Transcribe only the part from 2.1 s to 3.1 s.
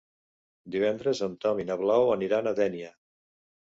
aniran a Dénia.